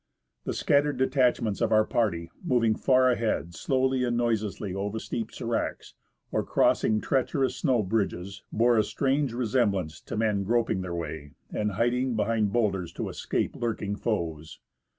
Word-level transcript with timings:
The 0.45 0.53
scattered 0.55 0.97
detachments 0.97 1.61
of 1.61 1.71
our 1.71 1.85
party, 1.85 2.31
moving 2.43 2.73
far 2.73 3.11
ahead 3.11 3.53
slowly 3.53 4.03
and 4.03 4.17
noiselessly 4.17 4.73
over 4.73 4.97
steep 4.97 5.29
sdracs, 5.29 5.93
or 6.31 6.41
crossing 6.43 7.01
treacherous 7.01 7.57
snow 7.57 7.83
bridges, 7.83 8.41
bore 8.51 8.79
a 8.79 8.83
strange 8.83 9.31
resemblance 9.31 10.01
to 10.01 10.17
men 10.17 10.41
groping 10.43 10.81
their 10.81 10.95
way, 10.95 11.33
and 11.51 11.73
hiding 11.73 12.15
behind 12.15 12.51
boulders 12.51 12.91
to 12.93 13.09
escape 13.09 13.55
lurking 13.55 13.95
foes. 13.95 14.59